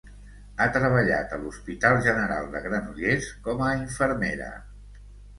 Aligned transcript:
Ha 0.63 0.65
treballat 0.75 1.33
a 1.35 1.37
l'Hospital 1.41 1.97
General 2.07 2.47
de 2.55 2.61
Granollers 2.63 3.27
com 3.49 3.61
a 3.67 3.75
infermera. 3.83 4.49